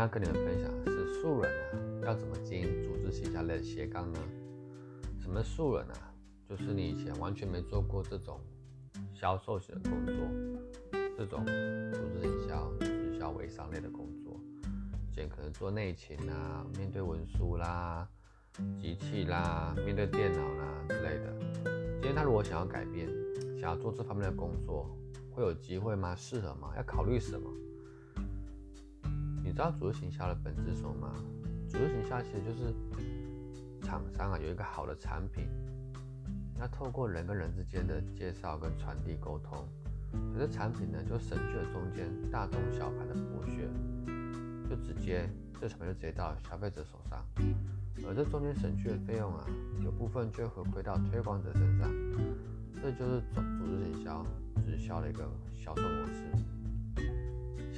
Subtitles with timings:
[0.00, 4.18] 要跟你们分享的是素人啊，要怎么经营组织形象类的斜杠呢？
[5.20, 6.14] 什么素人啊？
[6.48, 8.40] 就是你以前完全没做过这种
[9.12, 10.14] 销售型的工作，
[11.18, 14.40] 这种组织营销、直销、微商类的工作，
[15.12, 18.08] 以前可能做内勤啊，面对文书啦、
[18.80, 21.38] 机器啦、面对电脑啦之类的。
[22.00, 23.06] 今天他如果想要改变，
[23.58, 24.88] 想要做这方面的工作，
[25.30, 26.16] 会有机会吗？
[26.16, 26.72] 适合吗？
[26.74, 27.50] 要考虑什么？
[29.50, 31.12] 你知道组织行销的本质是什么吗？
[31.68, 32.72] 组织行销其实就是
[33.82, 35.48] 厂商啊有一个好的产品。
[36.56, 39.66] 那透过人跟人之间的介绍跟传递沟通，
[40.32, 43.68] 可是产品呢就省去了中间大中小盘的剥削，
[44.68, 45.28] 就直接
[45.60, 47.26] 这产品就直接到消费者手上，
[48.06, 49.44] 而这中间省去的费用啊，
[49.82, 51.90] 有部分就回馈到推广者身上，
[52.80, 54.24] 这就是组组织营销
[54.62, 56.30] 直销的一个销售模式。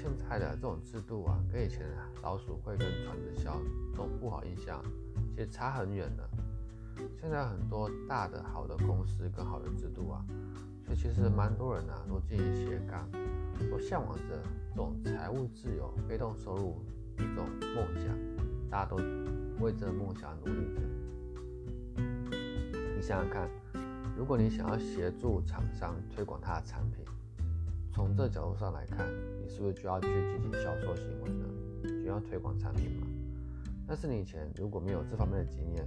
[0.02, 1.86] 现在的这种制度啊，跟以前
[2.22, 3.56] 老鼠会跟传直销
[3.92, 4.82] 这种不好印象，
[5.36, 6.28] 其实差很远的。
[7.20, 10.24] 现在很多大的好的公司跟好的制度啊，
[10.84, 13.08] 所以其实蛮多人啊都进行斜杠，
[13.70, 16.84] 都向往着这种财务自由、被动收入
[17.18, 18.12] 一种梦想，
[18.68, 18.96] 大家都
[19.60, 20.80] 为这个梦想努力着。
[22.96, 23.48] 你想想看，
[24.16, 27.04] 如果你想要协助厂商推广他的产品，
[27.92, 29.06] 从这角度上来看，
[29.42, 31.46] 你是不是就要去进行销售行为呢？
[32.02, 33.06] 就要推广产品嘛？
[33.86, 35.86] 但是你以前如果没有这方面的经验，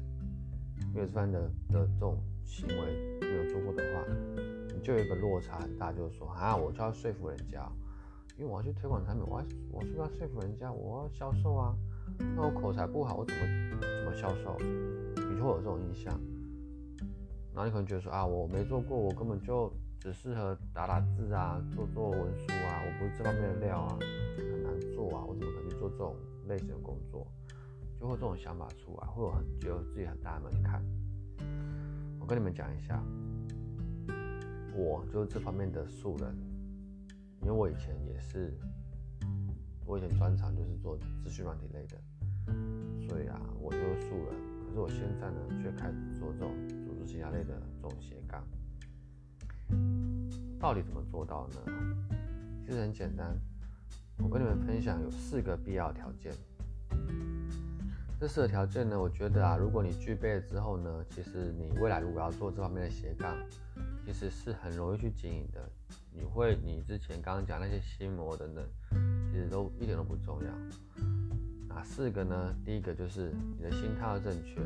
[0.94, 4.06] 没有这番的的这种行为没有做过的话，
[4.76, 7.68] 你就有一个落差很大，就是说啊，我就要说服人家，
[8.38, 11.76] 因为我要去推广产品，我要我是要说服人家，我要销售啊，
[12.36, 13.42] 那我口才不好，我怎么
[13.82, 14.56] 怎么销售？
[14.60, 16.14] 你就会有这种印象，
[17.54, 19.74] 然后你可能觉得说啊，我没做过，我根本就
[20.06, 23.98] 只适合打打字啊，做做文书啊，我不是这方面的料啊，
[24.38, 26.16] 很难做啊，我怎么可能去做这种
[26.48, 27.26] 类型的工作？
[28.00, 30.80] 就会这种想法出来，会有很觉得自己很大的门槛。
[32.20, 33.04] 我跟你们讲一下，
[34.76, 36.36] 我就是这方面的素人，
[37.42, 38.54] 因为我以前也是，
[39.88, 41.98] 我以前专长就是做资讯软体类的，
[43.10, 44.36] 所以啊，我就是素人。
[44.68, 46.52] 可是我现在呢，却开始做这种
[46.86, 48.44] 组织营销类的这种斜杠。
[50.60, 52.18] 到底怎么做到呢？
[52.66, 53.36] 其实很简单，
[54.18, 56.34] 我跟你们分享有四个必要条件。
[58.20, 63.36] 这四个条件呢，我觉得啊，如果你具备了之后呢，其实你未来如果要做这方面的斜杠，
[64.06, 65.70] 其实是很容易去经营的。
[66.12, 68.66] 你会，你之前刚刚讲那些心魔等等，
[69.30, 70.50] 其实都一点都不重要。
[71.68, 72.56] 哪四个呢？
[72.64, 74.62] 第一个就是你的心态要正确。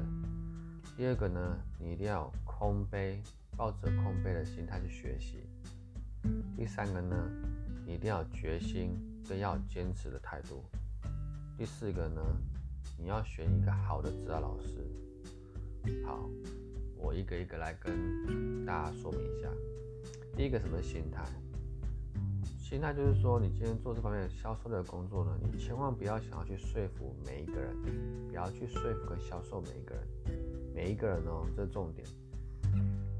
[0.95, 3.19] 第二个呢，你一定要空杯，
[3.59, 5.43] 抱着空杯的心态去学习。
[6.55, 7.29] 第三个呢，
[7.85, 8.97] 一定要决心
[9.27, 10.63] 跟要坚持的态度。
[11.57, 12.21] 第四个呢？
[12.97, 14.77] 你要选一个好的指导老师。
[16.05, 16.29] 好，
[16.95, 19.49] 我一个一个来跟大家说明一下。
[20.37, 21.25] 第一个什么心态？
[22.57, 27.75] 心态就是说，你今天做这方面销售的工作呢，你千万不要想要去说服每一个人，
[28.29, 30.07] 不要去说服跟销售每一个人，
[30.73, 32.07] 每一个人哦，这是重点。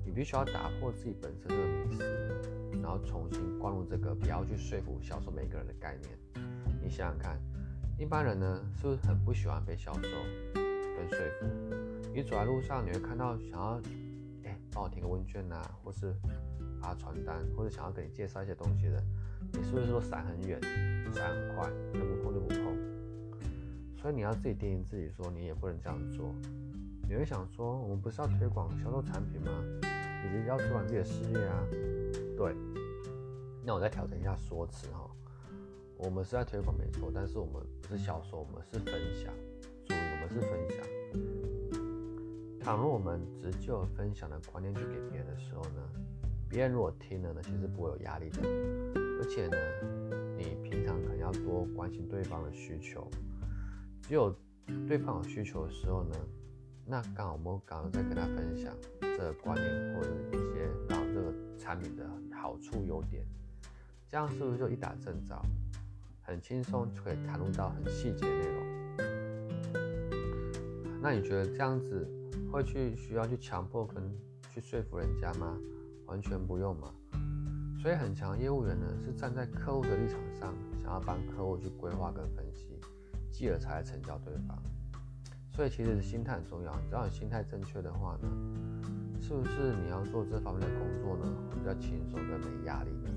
[0.09, 2.03] 你必须要打破自己本身这个迷思，
[2.81, 6.17] 然后重新灌入这个不要去说服销售每个人的概念。
[6.81, 7.39] 你想想看。
[7.99, 11.45] 一般人呢，是不是很不喜欢被销售跟说服？
[12.11, 13.81] 你走在路上，你会看到想要，
[14.45, 16.15] 哎，帮我填个问卷呐，或是
[16.81, 19.03] 发传单，或者想要给你介绍一些东西的，
[19.53, 20.59] 你是不是说闪很远，
[21.13, 22.75] 闪很快，能不碰就不碰？
[24.01, 26.33] 所以你要自己定义自己，说你也不能这样做。
[27.07, 29.51] 你会想说，我们不是要推广销售产品吗？
[30.25, 31.65] 以及要推广自己的事业啊？
[32.37, 32.55] 对。
[33.63, 35.09] 那我再调整一下说辞哈。
[35.97, 39.33] 我们是在推广没错，但是我们不是销售，我们是分享。
[39.85, 40.77] 注意，我们是分享。
[42.61, 45.81] 倘若我们只就分享的观念去给别人的时候呢，
[46.49, 48.41] 别人如果听了呢，其实不会有压力的。
[49.19, 49.57] 而且呢，
[50.37, 53.05] 你平常可能要多关心对方的需求。
[54.01, 54.33] 只有
[54.87, 56.15] 对方有需求的时候呢，
[56.85, 58.73] 那刚好我们刚好在跟他分享
[59.19, 63.25] 这观念或者一些然后这个产品的好处优点，
[64.07, 65.35] 这样是不是就一打正着？
[66.21, 68.65] 很轻松就可以谈论到很细节内容。
[71.01, 72.07] 那你觉得这样子
[72.49, 74.01] 会去需要去强迫跟
[74.53, 75.57] 去说服人家吗？
[76.05, 76.93] 完全不用嘛。
[77.81, 82.79] 所以很强业务员呢是站在客户的立场上，想要帮客户去规划跟分析，
[83.33, 84.57] 继而才来成交对方。
[85.51, 86.73] 所以其实心态很重要。
[86.87, 88.29] 只要你心态正确的话呢，
[89.21, 93.09] 是不是你要做这方面的工作呢比较轻松跟没压力呢？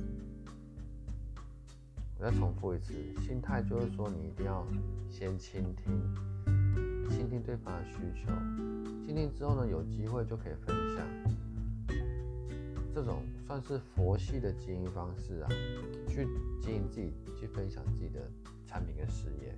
[2.18, 4.66] 我再重复一次，心态就是说你一定要
[5.10, 5.92] 先倾听，
[7.10, 8.30] 倾听对方的需求，
[9.06, 11.06] 倾听之后呢，有机会就可以分享。
[12.94, 15.48] 这种算是佛系的经营方式啊，
[16.08, 16.28] 去
[16.60, 18.30] 经营自己，去分享自己的
[18.66, 19.56] 产品跟事业，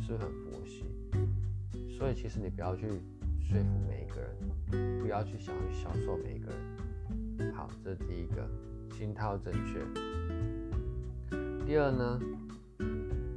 [0.00, 0.86] 是很佛系。
[1.96, 3.00] 所以其实你不要去
[3.48, 7.54] 说服每一个人，不要去想去销售每一个人。
[7.54, 8.44] 好，这是第一个，
[8.92, 9.78] 心态要正确。
[11.64, 12.20] 第二呢，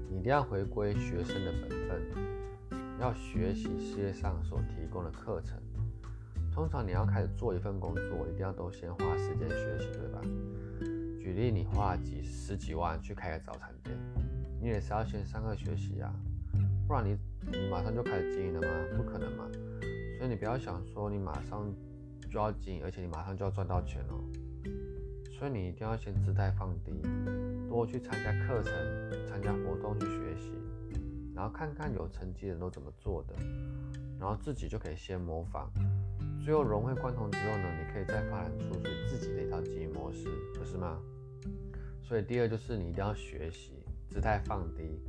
[0.10, 2.02] 你一定要回归学生的本分，
[3.00, 5.60] 要学习事业上所提供的课程。
[6.52, 10.22] 通常你要开始做一份工作，一定要都先花时间学习，对吧？
[11.20, 13.96] 举例，你花几十几万去开个早餐店，
[14.60, 16.12] 你也是要先上课学习啊，
[16.88, 17.16] 不然你
[17.52, 18.68] 你马上就开始经营了吗？
[18.98, 19.48] 不可能嘛。
[20.20, 21.74] 所以你不要想说你马上
[22.30, 24.20] 就要进，而且你马上就要赚到钱哦。
[25.32, 26.92] 所以你一定要先姿态放低，
[27.70, 28.74] 多去参加课程、
[29.30, 30.52] 参加活动去学习，
[31.34, 33.34] 然后看看有成绩的人都怎么做的，
[34.20, 35.72] 然后自己就可以先模仿。
[36.44, 41.00] 最后融会贯通之后呢，你可以再发展出属于自己的一套经营模式，不是吗？
[42.04, 43.72] 所以第二就是你一定要学习，
[44.10, 45.00] 姿态放低。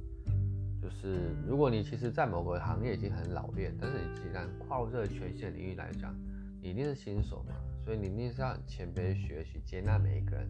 [0.80, 6.14] 就是如果你其实在某个行业已经很老练，但是你既然跨入这个全新领域来讲，
[6.62, 7.54] 你一定是新手嘛，
[7.84, 10.48] 所以你一定是要谦卑学习，接纳每一个人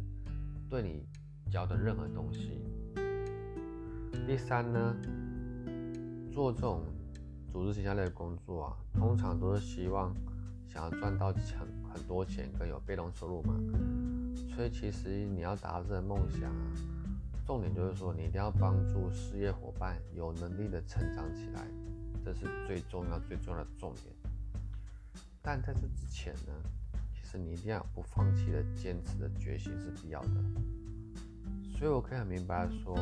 [0.69, 1.05] 对你
[1.51, 2.63] 教的任何东西。
[4.27, 4.97] 第三呢，
[6.33, 6.83] 做这种
[7.51, 10.15] 组织形象类的工作啊，通常都是希望。
[10.73, 11.59] 想要赚到钱
[11.93, 13.55] 很多钱，更有被动收入嘛？
[14.55, 16.63] 所以其实你要达到这个梦想啊，
[17.51, 21.67] 重点就是说你一定要帮助事业伙伴有能力的成长起来，
[22.25, 24.15] 这是最重要最重要的重点。
[25.43, 26.53] 但在这之前呢，
[27.13, 30.45] 其实你一定要不放弃的坚持的决心是必要的。
[31.77, 32.97] 所以我可以很明白说，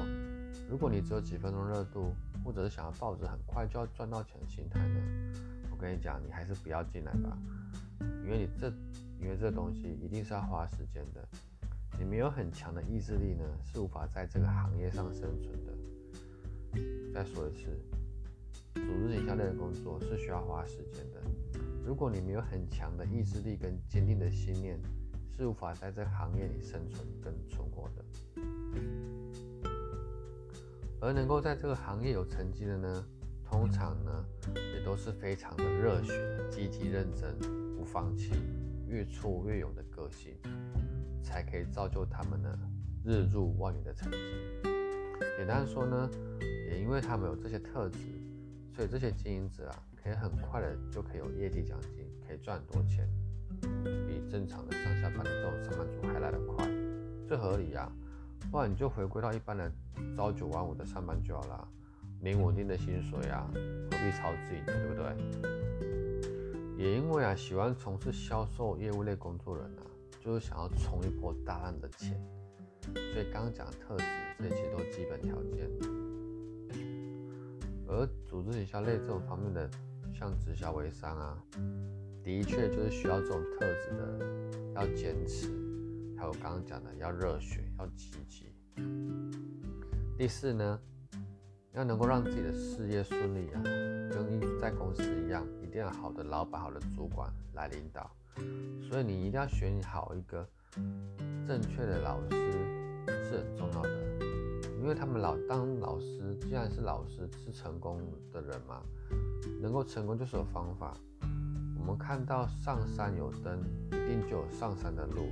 [0.67, 4.99] 如果你只有几分钟热度，或者是想要抱着很快就要赚到钱的心态呢，
[5.71, 7.37] 我跟你讲，你还是不要进来吧。
[8.25, 8.73] 因为你这，
[9.21, 11.29] 因为这东西一定是要花时间的，
[11.99, 15.73] 你没有很强的意志力呢，是无法在这个行业上生存的。
[17.13, 17.77] 再说一次，
[18.75, 21.21] 组织营销类的工作是需要花时间的。
[21.85, 24.81] 如果你没有很强的意志力跟坚定的信念，
[25.37, 28.05] 是无法在这个行业里生存跟存活的。
[31.01, 33.05] 而能够在这个行业有成绩的呢，
[33.45, 34.25] 通常呢，
[34.55, 36.13] 也都是非常的热血、
[36.49, 37.37] 积极认真。
[37.77, 38.33] 不放弃，
[38.89, 40.37] 越挫越勇的个性，
[41.23, 42.59] 才可以造就他们呢
[43.05, 44.19] 日入万元的成绩。
[45.37, 46.11] 简单说呢，
[46.71, 47.99] 也因为他们有这些特质，
[48.75, 53.09] 所以这些经营者啊，可以很快的就可以有业绩奖金，可以赚很多钱，
[54.07, 56.69] 比正常的上下班的这种上班族还来得快，
[57.27, 57.91] 最合理呀。
[58.51, 59.71] 不然你就回归到一般的
[60.17, 61.69] 朝九晚五的上班就好了，
[62.21, 64.67] 领稳定的薪水啊，何必操自己呢？
[64.67, 65.17] 对不对？
[66.79, 69.83] 也因为啊，喜欢从事销售业务类工作人啊，
[70.29, 72.23] 就是想要冲一波大量的钱，
[72.83, 74.05] 所以刚刚讲的特质，
[74.39, 75.67] 这些都基本条件。
[77.87, 79.71] 而组织营销类这种方面的，
[80.13, 81.43] 像直销微商啊，
[82.23, 85.49] 的确就是需要这种特质的，要坚持，
[86.19, 88.53] 还有刚刚讲的要热血，要积极。
[90.19, 90.79] 第四呢，
[91.73, 93.63] 要能够让自己的事业顺利啊，
[94.11, 95.43] 跟在公司一样。
[95.63, 98.15] 一定要好的老板、好的主管来领导，
[98.83, 100.49] 所以你一定要选好一个
[101.47, 102.31] 正确的老师
[103.25, 103.91] 是很重要的，
[104.81, 108.01] 因为他们老当老师，既然是老师，是成功
[108.33, 108.83] 的人嘛，
[109.61, 110.97] 能够成功就是有方法。
[111.79, 115.29] 我们看到上山有灯，一定就有上山的路，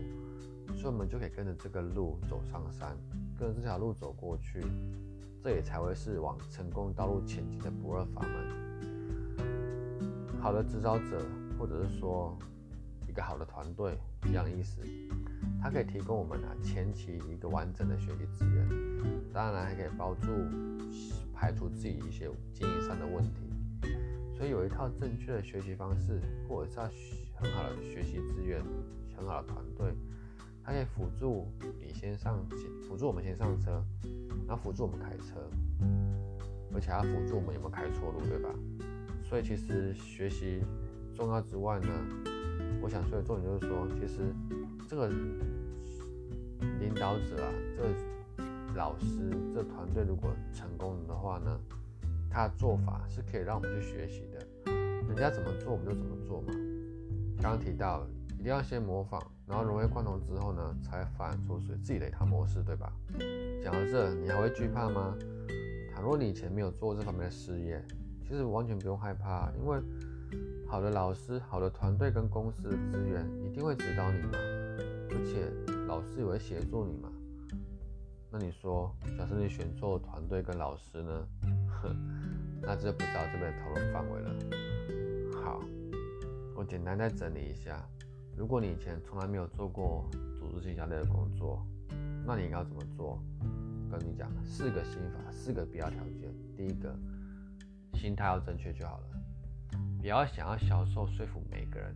[0.74, 2.96] 所以我们就可以跟着这个路走上山，
[3.38, 4.64] 跟着这条路走过去，
[5.42, 8.66] 这也才会是往成功道路前进的不二法门。
[10.40, 11.20] 好的指导者，
[11.58, 12.38] 或者是说
[13.16, 14.82] 一个好的团队一样意思，
[15.58, 18.68] 它可以提供我们啊前期一个完整的学习资源，
[19.32, 20.28] 当然还可以帮助
[21.32, 23.88] 排除自己一些经营上的问题。
[24.36, 26.78] 所以有一套正确的学习方式，或者是
[27.34, 28.62] 很好的学习资源，
[29.16, 29.94] 很好的团队，
[30.62, 32.46] 它可以辅助你先上，
[32.86, 33.82] 辅助我们先上车，
[34.46, 35.40] 然后辅助我们开车，
[36.74, 38.50] 而且还辅助我们有没有开错路，对吧？
[39.24, 40.60] 所以其实学习
[41.14, 41.88] 重要之外呢，
[42.82, 44.32] 我想说的重点就是说，其实
[44.88, 45.08] 这个
[46.78, 47.88] 领导者啊，这个
[48.74, 51.58] 老师，这团队如果成功的话呢，
[52.30, 54.72] 他的做法是可以让我们去学习的。
[55.08, 56.52] 人家怎么做，我们就怎么做嘛。
[57.40, 58.06] 刚刚提到，
[58.38, 62.92] 一定要先模仿，然后融会贯通之后呢，才发展出属于自己的一套模式，对吧？
[63.62, 65.16] 讲到这，你还会惧怕吗？
[65.94, 67.82] 倘若你以前没有做这方面的事业，
[68.22, 69.78] 其实完全不用害怕，因为
[70.68, 75.48] 好的老师、好的团队跟公司的资源一定会指导你嘛，而且
[75.86, 77.08] 老师也会协助你嘛。
[78.30, 81.28] 那你说，假设你选错团队跟老师呢？
[81.80, 81.96] 哼，
[82.60, 84.34] 那这不知道这边的讨论范围了。
[85.42, 85.62] 好，
[86.54, 87.88] 我简单再整理一下。
[88.36, 90.04] 如果你以前从来没有做过
[90.50, 91.64] 组织营销类的工作，
[92.26, 93.22] 那你应该要怎么做？
[93.88, 96.34] 跟你讲四个心法，四个必要条件。
[96.56, 96.92] 第一个，
[97.94, 99.06] 心态要正确就好了，
[100.06, 101.92] 不要想要销售说服每个人，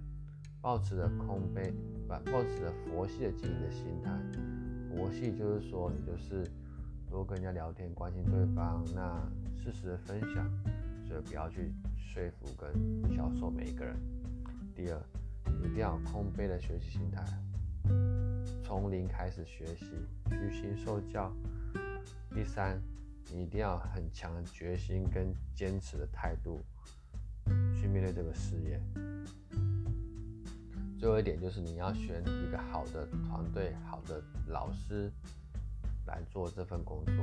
[0.60, 1.72] 保持着空杯
[2.08, 4.10] 不，保持着佛系的经营的心态。
[4.88, 6.44] 佛系就是说你就是
[7.08, 9.22] 多跟人家聊天，关心对方，那
[9.62, 10.44] 适时的分享，
[11.06, 13.94] 所以不要去说服跟销售每一个人。
[14.74, 15.00] 第二。
[15.60, 17.22] 你一定要空杯的学习心态，
[18.64, 19.86] 从零开始学习，
[20.30, 21.32] 虚心受教。
[22.34, 22.82] 第三，
[23.32, 26.60] 你一定要很强的决心跟坚持的态度
[27.80, 28.80] 去面对这个事业。
[30.98, 35.10] 最后一点就是你要选一个好的团队、好的老师
[36.06, 37.14] 来做这份工作。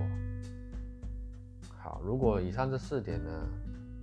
[1.77, 3.47] 好，如果以上这四点呢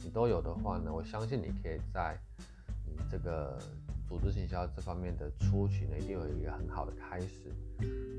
[0.05, 2.17] 你都有的话呢，我相信你可以在
[2.87, 3.59] 你这个。
[4.07, 7.51] 组织行销这方面的初期呢，一定有一个很好的开始，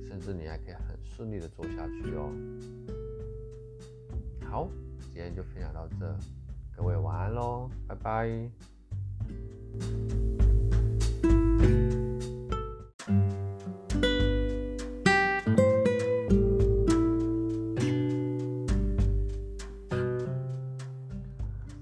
[0.03, 2.33] 甚至你还可以很顺利的做下去哦。
[4.49, 4.67] 好，
[5.13, 6.17] 今天就分享到这，
[6.77, 8.49] 各位晚安喽，拜拜。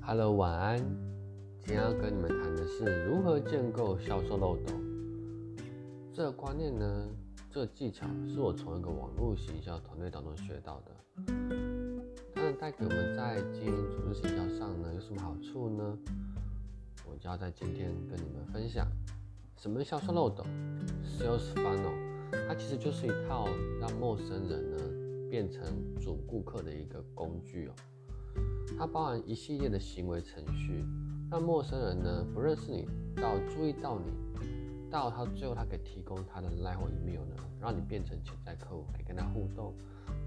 [0.01, 0.77] Hello，晚安，
[1.59, 2.63] 今天要跟你们谈的。
[2.67, 4.73] 是如何建构销售漏斗？
[6.13, 7.09] 这个观念呢？
[7.50, 10.91] 这个技巧是我从一个网络行销团队当中学到的。
[12.63, 15.98] 带给我们在经营组织行销上呢有什么好处呢？
[17.05, 18.88] 我就要在今天跟你们分享。
[19.58, 20.46] 什么是销售漏斗
[21.03, 21.91] ？Sales Funnel，
[22.48, 23.50] 它其实就是一套
[23.82, 24.77] 让陌生人呢
[25.29, 25.62] 变成
[26.00, 27.74] 主顾客的一个工具哦。
[28.77, 30.86] 它包含一系列的行为程序。
[31.29, 34.13] 让陌生人呢不认识你，到注意到你，
[34.93, 39.73] 到他最后他可以提供他的 line 或 email 呢，让你变成潜在客户，可以跟他互动，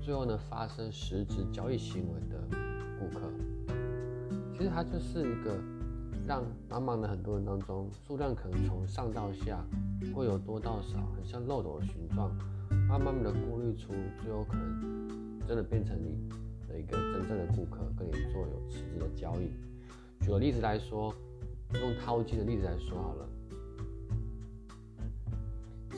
[0.03, 2.43] 最后呢发生实质交易行为的
[2.99, 3.31] 顾客。
[4.53, 5.57] 其实它就是一个
[6.27, 9.65] 让茫茫的很多人当中，数量可能从上到下
[10.13, 12.37] 会有多到少，很像漏斗的形状，
[12.89, 16.29] 慢慢的过滤出，最后可能真的变成你
[16.67, 19.53] 的一个真正的顾客，跟你做有实质的交易。
[20.25, 21.15] 举个例子来说，
[21.75, 23.29] 用淘金的例子来说好了。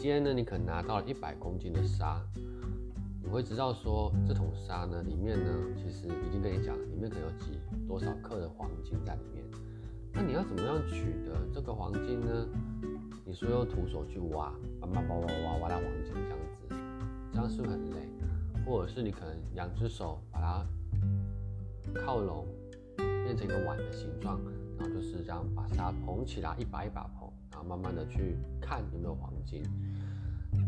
[0.01, 2.23] 今天呢，你可能拿到了一百公斤的沙，
[3.21, 9.45] 你会知道说这桶沙呢里面呢，其实已经跟你讲，里面可能有几多少克的黄金在里面。
[10.13, 12.47] 那你要怎么样取得这个黄金呢？
[13.27, 16.69] 你说用徒手去挖，挖挖挖挖挖挖到黄金这样子，
[17.33, 18.09] 这样是不是很累？
[18.65, 20.65] 或者是你可能两只手把它
[22.01, 22.47] 靠拢。
[23.25, 24.41] 变成一个碗的形状，
[24.79, 27.03] 然后就是这样把沙捧起来，一把一把，
[27.59, 29.65] 然后慢慢的去看有没有黄金。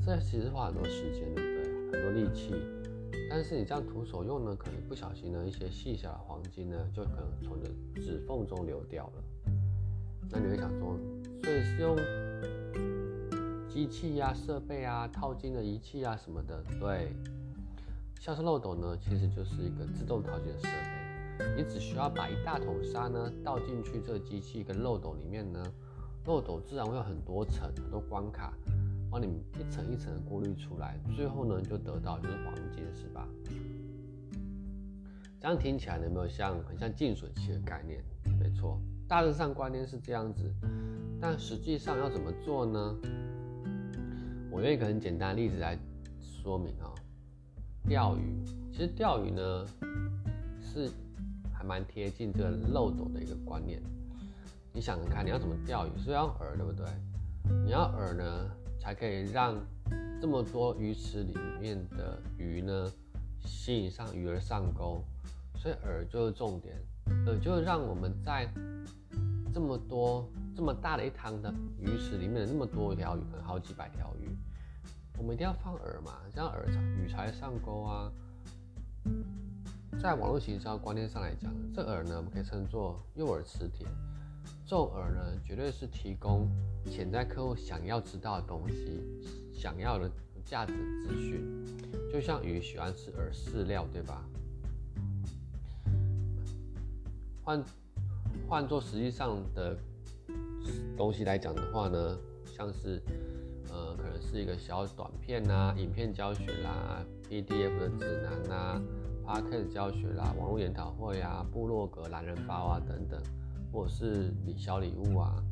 [0.04, 1.92] 这其实花很多时间，对不对？
[1.92, 2.52] 很多力气。
[3.28, 7.70] 但是你这样徒手用呢，可能不小心呢，一些细小的黄金呢，就可能从你的
[8.00, 9.22] 指缝中流掉了。
[10.28, 10.96] 那你会想说，
[11.44, 11.96] 所以是用
[13.68, 16.60] 机器呀、设备啊、套金的仪器啊什么的？
[16.80, 17.12] 对，
[18.18, 21.00] 像是漏斗呢，其实就是一个自动套金的设备。
[21.56, 25.64] 你只需要把一大桶沙呢倒进去这个机器跟漏斗里面呢，
[26.26, 28.52] 漏斗自然会有很多层很多关卡，
[29.10, 29.26] 帮你
[29.58, 33.26] 一层一层的过滤出来，最后呢就得到就是黄金，是吧？
[35.40, 38.04] 这样听起来有没有像很像净水器的概念？
[38.38, 40.52] 没错，大致上观念是这样子，
[41.20, 42.96] 但实际上要怎么做呢？
[44.50, 45.78] 我用一个很简单的例子来
[46.20, 46.94] 说明啊，
[47.88, 49.66] 钓鱼，其实钓鱼呢
[50.60, 50.90] 是。
[51.52, 53.82] 还蛮贴近这个漏斗的一个观念。
[54.72, 55.90] 你想看，你要怎么钓鱼？
[55.98, 56.86] 是要饵，对不对？
[57.64, 59.56] 你要饵呢，才可以让
[60.20, 62.90] 这么多鱼池里面的鱼呢
[63.40, 65.02] 吸引上鱼儿上钩。
[65.56, 66.76] 所以饵就是重点，
[67.26, 68.48] 饵就是让我们在
[69.52, 74.30] 这么多这么大的一塘的鱼池里面的，那么多条鱼，可能好几百条鱼，
[75.18, 78.10] 我们一定要放饵嘛，这样饵才鱼才上钩啊。
[80.00, 83.86] 在网络营销观念上来讲，这饵呢，我们可以称作诱饵磁铁。
[84.70, 86.48] 重饵呢，绝对是提供
[86.86, 89.02] 潜在客户想要知道的东西，
[89.52, 90.08] 想要的
[90.44, 90.72] 价值
[91.02, 91.44] 资讯。
[92.12, 94.24] 就像鱼喜欢吃饵饲料，对吧？
[97.42, 97.64] 换
[98.48, 99.76] 换做实际上的
[100.96, 103.02] 东西来讲的话呢，像是
[103.72, 108.80] 呃，可能是一个小短片呐、影片教学啦、PDF 的指南呐、
[109.26, 113.20] Podcast 教学啦、网络研讨会啊、部落格懒人包啊等等。
[113.72, 115.42] 或者是礼小礼物啊，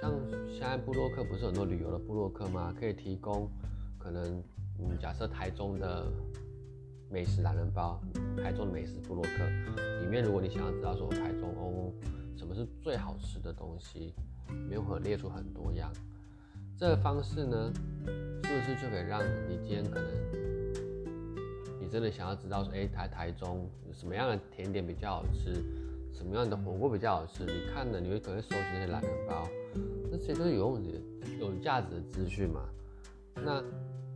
[0.00, 0.12] 像
[0.48, 2.74] 现在布洛克不是很多旅游的布洛克吗？
[2.78, 3.50] 可以提供
[3.98, 4.42] 可能，
[4.78, 6.06] 嗯，假设台中的
[7.10, 8.00] 美食懒人包，
[8.36, 9.30] 台中的美食布洛克
[10.02, 11.92] 里面，如果你想要知道说台中哦
[12.36, 14.14] 什么是最好吃的东西，
[14.48, 15.92] 里面会列出很多样。
[16.78, 17.72] 这个方式呢，
[18.06, 20.10] 是不是就可以让你今天可能
[21.78, 25.62] 你真的想要知道说，哎，台台中什么样的甜点比较好吃？
[26.20, 27.46] 什么样的火锅比较好吃？
[27.46, 29.48] 你看了，你会可能搜集那些懒人包，
[30.12, 30.90] 那些都是有用的、
[31.40, 32.60] 有价值的资讯嘛？
[33.36, 33.64] 那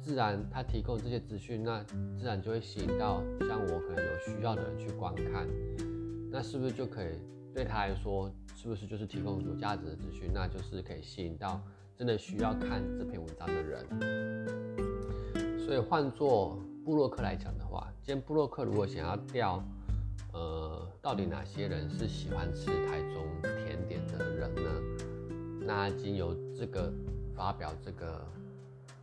[0.03, 1.83] 自然他提供这些资讯，那
[2.15, 5.49] 自然就会吸引到像我可能有需要的人去观看。
[6.31, 7.19] 那是不是就可以
[7.55, 10.31] 对他来说，是不是就是提供有价值的资讯？
[10.31, 11.59] 那就是可以吸引到
[11.97, 13.83] 真的需要看这篇文章的人。
[15.59, 19.65] 所以换做布洛克来讲的话，今天布洛克如果想要调。
[20.35, 23.25] 呃，到底哪些人是喜欢吃台中
[23.65, 24.63] 甜点的人呢？
[25.61, 26.93] 那经由这个
[27.35, 28.21] 发表这个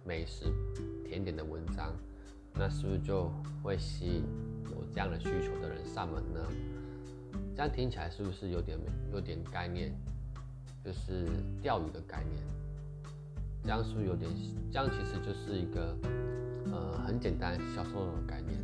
[0.04, 0.46] 美食
[1.06, 1.96] 甜点的文章，
[2.54, 3.32] 那是不是就
[3.64, 4.24] 会吸引
[4.72, 6.40] 有这样的需求的人上门呢？
[7.56, 8.78] 这样听起来是不是有点
[9.14, 9.96] 有点概念，
[10.84, 11.30] 就是
[11.62, 12.44] 钓鱼的概念？
[13.64, 14.30] 这样是不是有点？
[14.70, 15.96] 这样其实就是一个
[16.72, 18.60] 呃很简单销售的概念。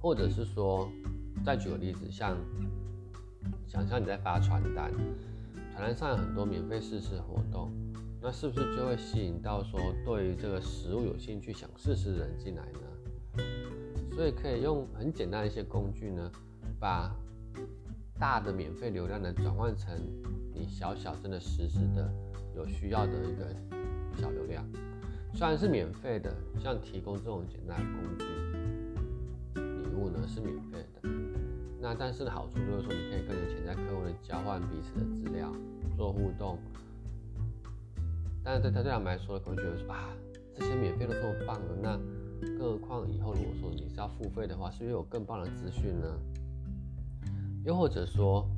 [0.00, 0.90] 或者是说，
[1.44, 2.36] 再举个例子，像
[3.66, 4.90] 想象你在发传单，
[5.72, 7.70] 传单上有很多免费试吃活动，
[8.20, 13.44] 那是不是就会吸引到说对于这个食物有兴趣想试试的人进来呢？
[14.14, 16.30] 所以可以用很简单的一些工具呢，
[16.78, 17.14] 把
[18.18, 19.94] 大的免费流量呢转换成
[20.52, 22.12] 你小小真的实时的
[22.54, 23.54] 有需要的一个
[24.20, 24.66] 小流量，
[25.34, 28.24] 虽然是免费的，像提供这种简单的工具。
[30.10, 31.08] 呢是免费的，
[31.80, 35.52] 那但是的好处就是说，你可以跟你潜在客户的交换彼此的资料，
[35.96, 36.58] 做互动。
[38.42, 40.10] 但是对他这样来说，可能觉得说啊，
[40.54, 41.98] 这些免费都这么棒了，那
[42.58, 46.18] 更何况以后如果说你是要付费的话，是不是有更棒的资讯呢？
[47.64, 48.48] 又或者说，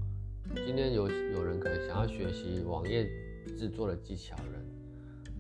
[0.55, 3.11] 今天有有人可能想要学习网页
[3.59, 4.65] 制作的技巧人，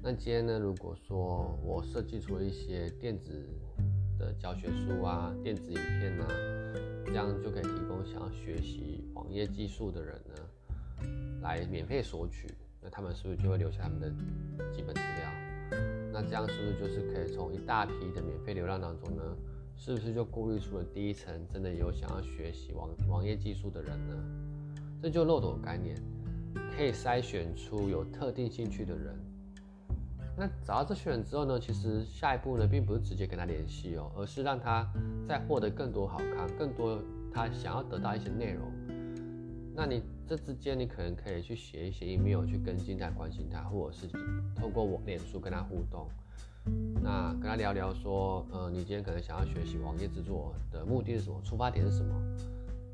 [0.03, 3.33] 那今天呢，如果说我设计出了一些电子
[4.23, 6.29] 的教学书啊，电子影片啊，
[7.07, 11.09] 这样就可以提供想要学习网页技术的人呢，
[11.43, 12.47] 来免费索取。
[12.81, 14.09] 那他们是不是就会留下他们的
[14.73, 15.81] 基本资料？
[16.13, 19.23] 那这样是不是就是可以从一大批的免费流量当中呢，
[19.77, 24.15] 是不是就过滤出了第一层真的有想要学习网网页技术的人呢？
[25.03, 25.97] 这就漏斗概念，
[26.77, 29.19] 可以筛选出有特定兴趣的人。
[30.37, 34.91] 那找到这些人之后呢，其实下一步呢，并不是直接跟他联系哦，而是让他
[35.29, 36.99] 再获得更多好看、更多
[37.33, 38.71] 他想要得到一些内容。
[39.75, 44.07] 那你这之间，你可能可以去写一些 email 去跟进他、关心他，或者是
[44.55, 46.09] 透过我脸书跟他互动。
[47.03, 51.41] 那跟他聊聊说，呃，你今天可能想要学习网页制作的目的是什么？
[51.43, 52.15] 出发点是什么？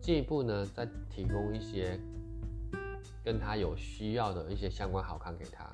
[0.01, 2.01] 进一步呢，再提供一些
[3.25, 5.69] 跟他有需要的一些相关好看给他。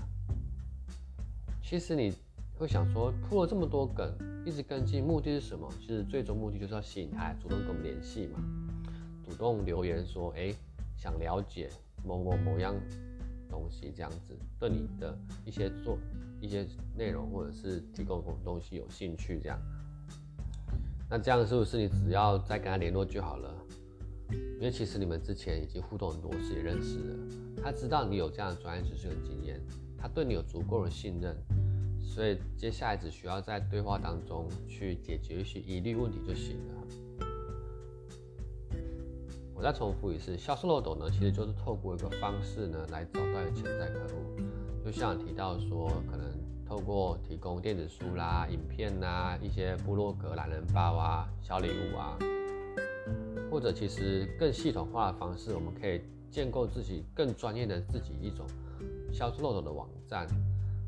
[1.75, 2.15] 其实你
[2.57, 4.09] 会想说，铺了这么多梗，
[4.47, 5.69] 一直跟进，目的是什么？
[5.81, 8.39] 其实最终目的就是要吸引他主动跟我们联系嘛，
[9.25, 10.55] 主动留言说，哎，
[10.97, 11.69] 想了解
[12.05, 12.77] 某某某样
[13.51, 15.99] 东西，这样子，对你的一些做
[16.41, 16.65] 一些
[16.97, 19.61] 内容或者是提供什么东西有兴趣，这样。
[21.11, 23.53] 那这样是不是你只要再跟他联络就好了？
[24.31, 27.17] 因为其实你们之前已经互动很多次，也认识了，
[27.61, 29.61] 他知道你有这样的专业知识跟经验。
[29.97, 31.35] 他对你有足够的信任，
[32.05, 36.75] 所以接下来只需要在对话当中去解决一些疑虑问题就行了。
[39.55, 44.45] 我再重复一次，销售漏斗呢，其实就是透过一个方式呢来找到潜在客户。
[44.85, 46.27] 就像提到说，可能
[46.67, 52.19] 透过提供电子书啦、影片呐、一些部落格懒人包啊、小礼物啊，
[53.51, 58.47] 或者其实更系统化的方式，我们可以建构自己更专业的自己一种。
[59.13, 60.27] 销售漏斗的网站，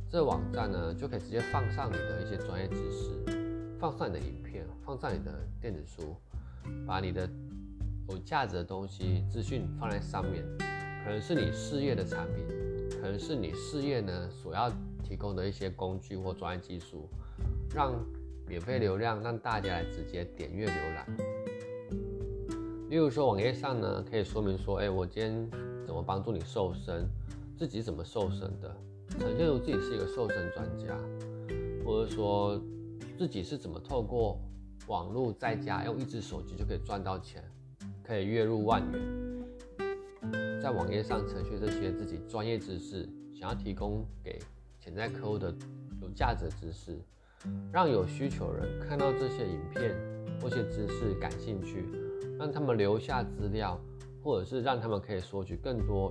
[0.08, 3.10] 这网站呢就可以直接放上你的一些专业知识，
[3.78, 6.16] 放上你的影片，放上你的电子书，
[6.86, 7.28] 把你的
[8.08, 10.44] 有价值的东西资讯放在上面，
[11.04, 12.44] 可能是你事业的产品，
[13.00, 14.70] 可能是你事业呢所要
[15.02, 17.08] 提供的一些工具或专业技术，
[17.74, 17.92] 让
[18.46, 21.06] 免费流量让大家来直接点阅浏览。
[22.88, 25.50] 例如说网页上呢可以说明说，哎，我今天
[25.84, 27.08] 怎么帮助你瘦身，
[27.58, 28.76] 自己怎么瘦身的，
[29.18, 30.96] 呈现出自己是一个瘦身专家，
[31.84, 32.60] 或者说
[33.18, 34.38] 自己是怎么透过
[34.86, 37.42] 网络在家用一只手机就可以赚到钱。
[38.04, 43.02] 可以月入万元，在网页上呈现这些自己专业知识，
[43.34, 44.38] 想要提供给
[44.78, 45.52] 潜在客户的
[46.00, 46.96] 有价值知识，
[47.72, 49.92] 让有需求人看到这些影片
[50.40, 51.84] 或些知识感兴趣，
[52.38, 53.76] 让他们留下资料，
[54.22, 56.08] 或者是让他们可以索取更多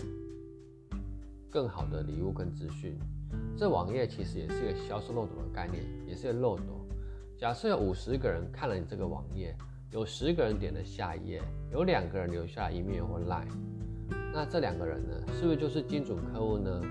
[1.49, 2.97] 更好的礼物跟资讯。
[3.57, 6.85] 这网页其实也是一个销售漏斗的概念，也是一个漏斗。
[7.37, 9.55] 假设有五十个人看了你这个网页。
[9.91, 13.47] 有十个人点了下一页，有两个人留下 email 或 line，
[14.33, 16.81] 那这两个人呢，是不是就是精准客户呢？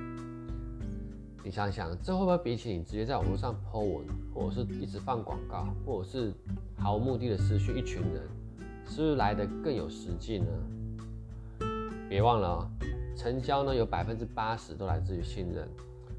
[1.45, 6.33] 你想想，这会不会比起你直接在网络上 po 文，或者是一直放广告，或者是
[6.79, 8.23] 毫无目的的失去一群人，
[8.87, 10.47] 是不是来的更有实际呢？
[12.09, 12.67] 别忘了，
[13.17, 15.69] 成交呢有百分之八十都来自于信任，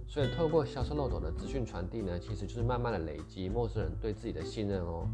[0.07, 5.07] 所以透过销售漏斗的资讯传递呢，其实就是慢慢的累积陌生人对自己的信任哦。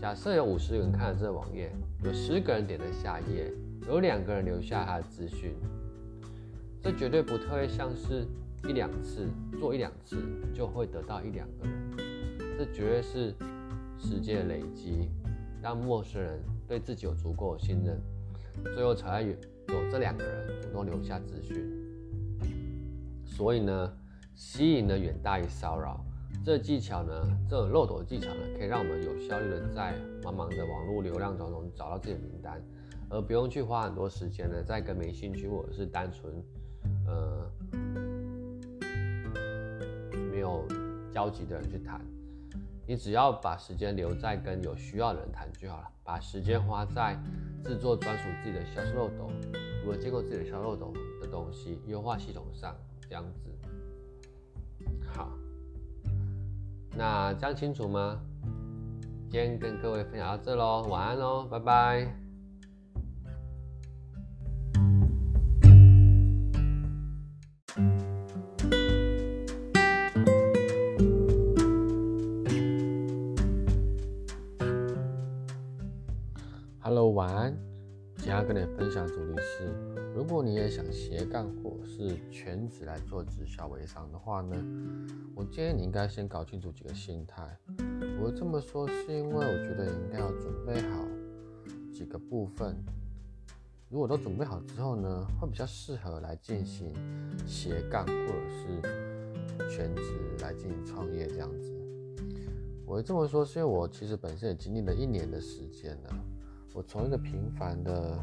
[0.00, 1.72] 假设有五十个人看了这个网页，
[2.04, 3.52] 有十个人点了下一页，
[3.88, 5.56] 有两个人留下他的资讯，
[6.80, 8.24] 这绝对不特别像是
[8.68, 9.28] 一两次
[9.58, 10.16] 做一两次
[10.54, 13.34] 就会得到一两个人，这绝对是
[13.98, 15.10] 时间累积，
[15.60, 18.00] 让陌生人对自己有足够的信任，
[18.74, 19.36] 最后才会
[19.68, 21.56] 有这两个人主动留下资讯。
[23.24, 23.92] 所以呢，
[24.34, 26.04] 吸引呢远大于骚扰。
[26.44, 32.62] 这技巧呢，这种漏斗技巧呢，可以让我们有效率的在茫茫的网络流量当中找到自己的名单，
[33.10, 36.32] 而不用去花很多时间呢，在跟没兴趣或者是单纯，
[37.06, 37.50] 呃，
[40.30, 40.66] 没有
[41.12, 42.00] 交集的人去谈。
[42.86, 47.14] 你只要把时间留在跟有需要的人谈就好了，把时间花在
[47.62, 49.30] 制作专属自己的销售漏斗，
[49.84, 50.90] 如何建构自己的销售漏斗
[51.20, 52.74] 的东西，优化系统上，
[53.06, 53.50] 这样子。
[55.06, 55.28] 好。
[56.96, 58.18] 那这样清楚吗？
[59.30, 62.27] 今天跟各位分享到这喽，晚安喽，拜拜。
[78.48, 79.70] 跟你分享主题是：
[80.14, 84.56] 如果你也想斜杠或是全职来做直销微商的话呢？
[85.36, 87.46] 我建议你应该先搞清楚几个心态。
[88.18, 91.04] 我这么说是因为我觉得你应该要准备好
[91.92, 92.74] 几个部分。
[93.90, 96.90] 如果都准备好之后呢，会比较适合来进行
[97.46, 100.02] 斜杠或者是全职
[100.40, 101.70] 来进行创业这样子。
[102.86, 106.16] 我会这么说是因为我其实本身也经历了一年的时间了。
[106.78, 108.16] 我从一个平凡的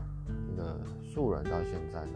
[0.50, 2.14] 一个素人到现在呢，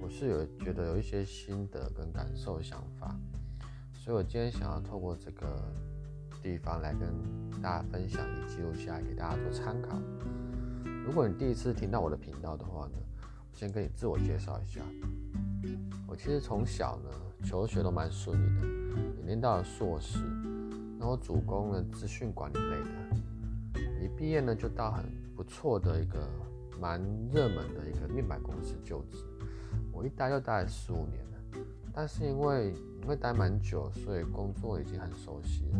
[0.00, 3.16] 我是有觉得有一些心得跟感受想法。
[3.92, 5.46] 所以，我今天想要透过这个
[6.42, 7.14] 地方来跟
[7.62, 9.96] 大家分享，以记录下来给大家做参考。
[11.06, 14.80] 如果你第一次听到我的频道的话呢，我先跟你自我介绍一下。
[16.08, 17.10] 我其实从小呢，
[17.46, 18.66] 求学都蛮顺利的，
[19.20, 20.18] 也念到了硕士。
[20.98, 24.02] 那我主攻呢，资讯管理类的。
[24.04, 25.04] 一毕业呢，就到很
[25.42, 26.24] 不错的一个
[26.80, 27.02] 蛮
[27.32, 29.24] 热门的一个面板公司就职。
[29.90, 35.78] 我一待就待了十五年了，但是因为因为待蛮久，所以工作已经很熟悉了。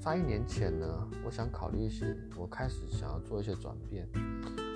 [0.00, 4.08] 在一年前呢，我想考虑一些，我开始想要做一些转变，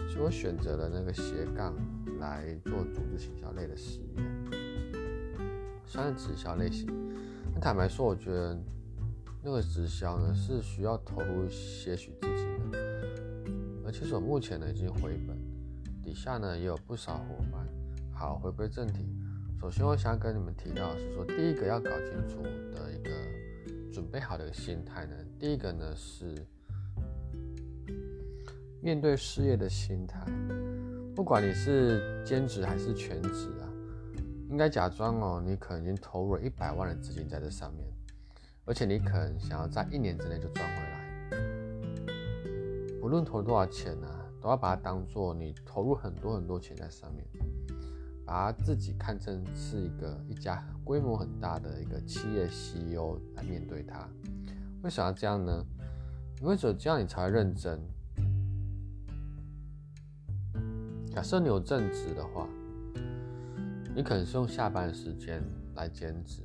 [0.09, 1.77] 所以我选择了那个斜杠
[2.19, 4.21] 来做组织行销类的事业，
[5.87, 6.89] 算是直销类型。
[7.61, 8.59] 坦白说，我觉得
[9.45, 12.46] 那个直销呢是需要投入些许资金，
[13.87, 15.39] 而其实我目前呢已经回本，
[16.03, 17.65] 底下呢也有不少伙伴。
[18.13, 19.07] 好，回归正题。
[19.61, 23.11] 首先，我想跟你们提到的是说，第一个要搞清楚的一个
[23.93, 26.35] 准备好的心态呢，第一个呢是
[28.83, 30.27] 面对事业的心态。
[31.15, 33.71] 不管你是兼职还是全职啊，
[34.51, 37.87] 应该假装哦，你可能已经投入了一百万的资金在这上面，
[38.65, 40.96] 而且你可能想要在一年之内就赚回来。
[43.07, 44.09] 不论投多少钱呢，
[44.41, 47.25] 都要把它当做你投入很多很多钱在上面。
[48.25, 54.09] 把它自己看成是一个一家规模很大的一个企业 CEO 来面对它，
[54.83, 55.65] 为什么要这样呢？
[56.41, 57.81] 因为只有这样你才会认真。
[61.15, 62.49] 假设你有正职的话，
[63.95, 65.41] 你可能是用下班时间
[65.77, 66.43] 来兼职，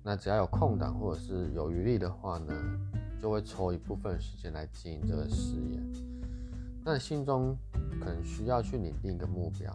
[0.00, 2.54] 那只要有空档或者是有余力的话呢，
[3.22, 5.78] 就会抽一部分时间来经营这个事业。
[6.84, 7.56] 那心中
[8.00, 9.72] 可能需要去拟定一个目标，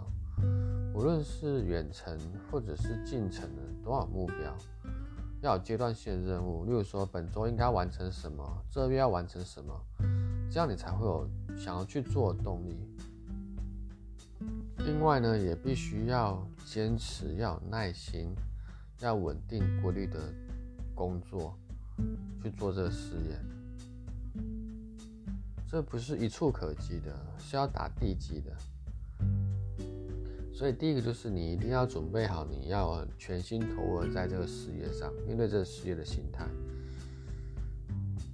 [0.93, 2.19] 无论是远程
[2.51, 4.53] 或者是近程的多少目标，
[5.39, 9.73] 要有阶段性的任务，例如说本周应该完成什么，这月要完成什么，
[10.51, 12.77] 这样你才会有想要去做的动力。
[14.79, 18.35] 另外呢，也必须要坚持，要有耐心，
[18.99, 20.19] 要稳定规律的
[20.93, 21.57] 工作
[22.43, 23.37] 去做这个事业。
[25.69, 28.55] 这不是一触可及的，是要打地基的。
[30.53, 36.47] 所以第一个就是你一定要准备好，你要全心投入在这个事业上，面对这个事业的心态。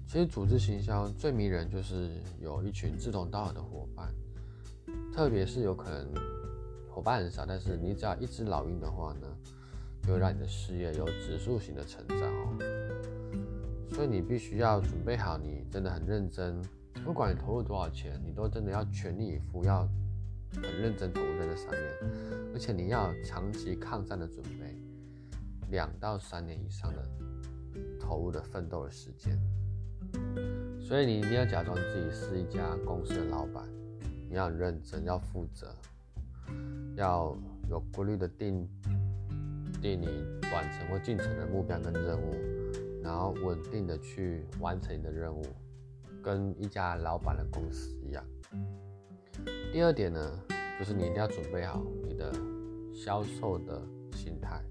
[0.07, 4.13] 其实组织行销最迷人就是有一群志同道合的伙伴，
[5.11, 6.07] 特别是有可能
[6.89, 9.27] 伙伴很少，但是你只要一只老鹰的话呢，
[10.03, 12.82] 就会让你的事业有指数型的成长哦。
[13.93, 16.59] 所以你必须要准备好，你真的很认真。
[17.05, 19.87] 不管你投入多少钱，你都真的要全力以赴，要
[20.53, 21.81] 很认真投入在这上面，
[22.53, 24.75] 而且你要长期抗战的准备，
[25.69, 27.07] 两到三年以上的
[27.99, 29.39] 投入的奋斗的时间。
[30.79, 33.63] 所以你一定要假装自己是一家公司的老板，
[34.27, 35.71] 你要很认真，要负责，
[36.95, 37.37] 要
[37.69, 38.67] 有规律的定
[39.81, 40.07] 定你
[40.41, 42.33] 短程或近程的目标跟任务，
[43.03, 45.43] 然后稳定的去完成你的任务。
[46.23, 48.25] 跟一家老板的公司一样。
[49.73, 50.39] 第二点呢，
[50.79, 52.31] 就是你一定要准备好你的
[52.93, 53.81] 销售的
[54.13, 54.63] 心态。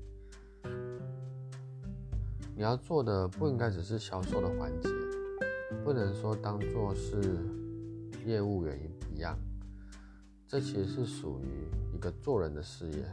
[2.56, 4.88] 你要做的不应该只是销售的环节，
[5.84, 7.20] 不能说当做是
[8.24, 8.80] 业务员
[9.14, 9.38] 一样。
[10.48, 13.04] 这其实是属于一个做人的事业。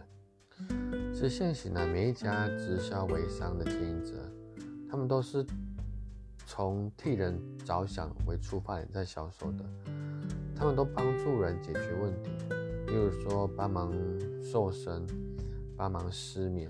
[1.13, 4.13] 是现行的每一家直销微商的经营者，
[4.89, 5.45] 他们都是。
[6.51, 9.63] 从替人着想为出发点在销售的，
[10.55, 12.31] 他们都帮助人解决问题，
[12.87, 13.93] 例如说帮忙
[14.41, 15.05] 瘦身、
[15.77, 16.67] 帮忙失眠、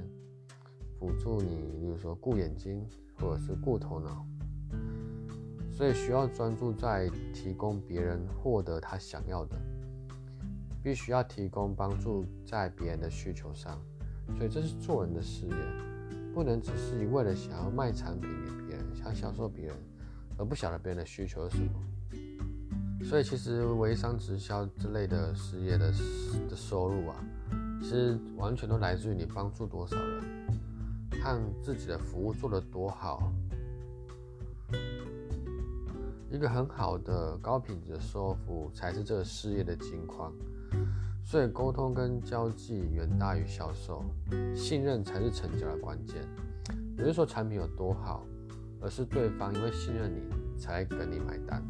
[0.99, 2.85] 辅助你，例如说顾眼睛
[3.21, 4.25] 或者是顾头脑，
[5.71, 9.55] 所以需要专注在提供别人获得他想要的，
[10.83, 13.81] 必须要提供帮助在别人的需求上，
[14.35, 15.55] 所以这是做人的事业，
[16.33, 18.85] 不能只是一味的想要卖产品给别人。
[18.95, 19.75] 想销售别人，
[20.37, 25.89] 而不晓得别人的需求是什么，所以其实微商直销之类的事业的
[26.49, 27.15] 的收入啊，
[27.81, 30.21] 其实完全都来自于你帮助多少人，
[31.21, 33.31] 和自己的服务做得多好。
[36.29, 40.33] 一个很好的高品质的售后服务才是这个事业的金矿，
[41.29, 44.03] 所以沟通跟交际远大于销售，
[44.55, 46.27] 信任才是成交的关键。
[46.97, 48.25] 不是说产品有多好。
[48.81, 51.61] 而是对方因为信任你才跟你买单，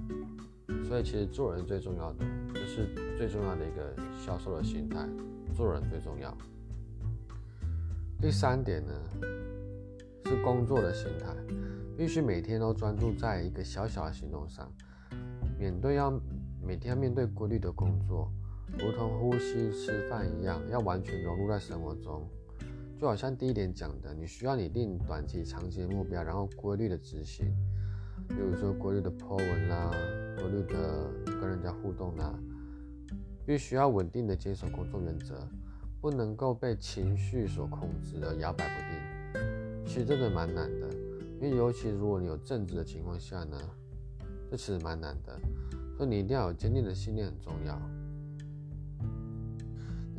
[0.84, 5.10] 所以其实做人最重要的就是最重要的一个销售的心态，
[5.56, 6.38] 做人最重要。
[8.22, 8.94] 第三点呢
[10.26, 11.36] 是工作的心态，
[11.98, 14.72] 必须每天都专注在一个小小的行动上，
[15.58, 16.12] 面对要
[16.62, 18.32] 每天要面对规律的工作，
[18.78, 22.28] 如同呼吸、吃饭一样，要完全融入在生活中。
[23.00, 27.54] 就好像第一点讲的，你需要拟定短期、长期的目标，然后规律的执行。
[28.28, 29.90] 比如说规律的 po 文啦，
[30.38, 32.38] 规律的跟人家互动啦，
[33.46, 35.48] 必须要稳定的接守工作原则，
[36.00, 39.86] 不能够被情绪所控制而摇摆不定。
[39.86, 40.90] 其实真的蛮难的，
[41.42, 43.58] 因为尤其如果你有正直的情况下呢，
[44.52, 45.40] 这其实蛮难的。
[45.98, 47.82] 所以你一定要有坚定的信念，很重要。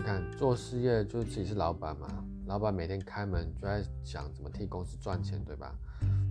[0.01, 2.09] 你看做事业就自己是老板嘛。
[2.47, 5.75] 老板每天开门就在想怎么替公司赚钱，对吧？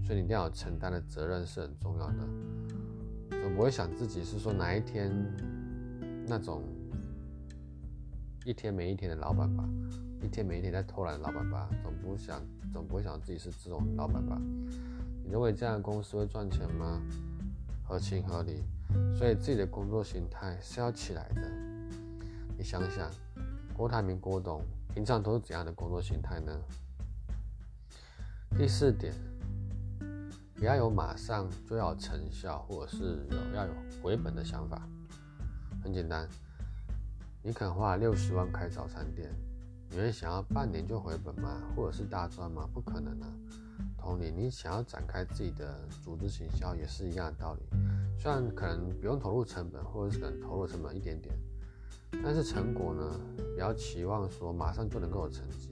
[0.04, 2.28] 所以你一定要承担的责任是很重要的。
[3.30, 5.14] 总不会想自己是说哪一天
[6.26, 6.64] 那种
[8.44, 9.64] 一天没一天的老板吧，
[10.24, 11.70] 一天没一天在偷懒的老板吧？
[11.84, 12.42] 总不想，
[12.74, 14.42] 总不会想自己是这种老板吧？
[15.24, 17.00] 你认为这样的公司会赚钱吗？
[17.84, 18.64] 合情合理。
[19.16, 21.42] 所以自己的工作心态是要起来的。
[22.58, 23.10] 你想想，
[23.80, 24.62] 郭台铭郭董。
[24.94, 26.52] 平常都是怎样的工作心态呢？
[28.58, 29.14] 第四点，
[30.54, 33.72] 不要有马上就要成效，或者是有要有
[34.04, 34.82] 回本的想法。
[35.82, 36.28] 很简单，
[37.42, 39.34] 你肯花六十万开早餐店，
[39.90, 41.62] 你会想要半年就回本吗？
[41.74, 42.68] 或者是大赚吗？
[42.74, 43.32] 不可能啊！
[43.98, 47.62] 同理，你想要展开自己的组织行销也是一样的道理。
[48.20, 51.34] 虽然可能不用投入成本，或者是可能投入成本一点点，
[52.24, 53.20] 但是成果呢，
[53.54, 55.70] 不要期望说马上就能够有成绩，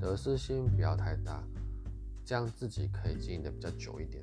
[0.00, 1.42] 得失心不要太大，
[2.24, 4.22] 这样自己可以经营的比较久一点。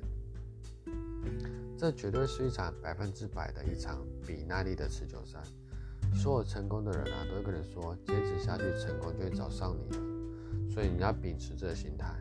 [1.78, 5.42] 这绝对是一场百分之百的一场比耐力的持久战。
[6.14, 10.02] 所有成功的人啊，都会跟你说，坚持下去，成功就会找上你了。
[10.70, 12.14] 所以你要秉持这个心态。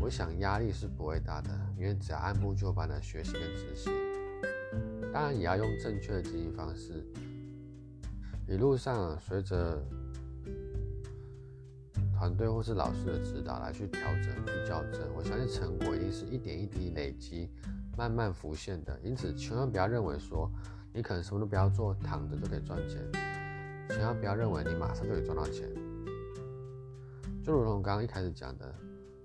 [0.00, 3.92] 我想压力是不会大的，因为只要按部就班的学习跟执行，
[5.12, 7.02] 当然也要用正确的经营方式。
[8.46, 9.82] 一路上随着
[12.12, 17.50] 团队或是老师的指导来去调整、去校正，我相信成果一定是一点一滴累积、
[17.96, 18.98] 慢慢浮现的。
[19.02, 20.50] 因此，千万不要认为说
[20.92, 23.00] 你可能什么都不要做，躺着就可以赚钱。
[23.88, 25.68] 千万不要认为你马上就可以赚到钱。
[27.42, 28.74] 就如同刚刚一开始讲的，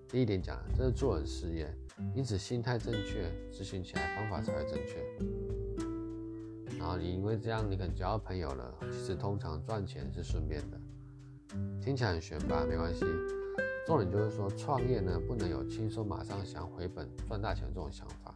[0.08, 1.74] 第一点讲，这是做人事业，
[2.16, 5.59] 因此心态正确，执行起来方法才会正确。
[6.90, 10.82] 然后你因为这样，你可能交到朋友了，其实通常赚钱是顺便的。
[11.80, 12.66] 听起来很玄吧？
[12.68, 13.06] 没关系，
[13.86, 18.34] 重点就是说，创业呢不能有轻松马上想回本赚大钱这种想法。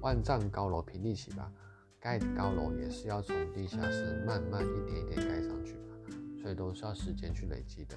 [0.00, 1.50] 万丈高楼平地起吧，
[1.98, 5.96] 盖高楼也是要从地下室慢慢一点一点盖上去嘛，
[6.40, 7.96] 所以都是要时间去累积的。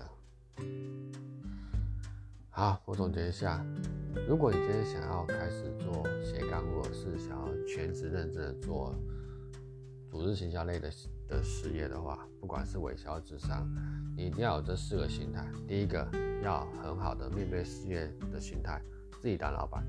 [2.56, 3.66] 好，我总结一下，
[4.30, 8.94] 如果你今天想要开始做斜杠，或者是想要全职认真的做
[10.08, 10.88] 组织行销类的
[11.28, 13.68] 的事业的话，不管是微销、智商，
[14.16, 15.52] 你一定要有这四个心态。
[15.68, 16.08] 第一个，
[16.44, 18.80] 要很好的面对事业的心态，
[19.20, 19.82] 自己当老板；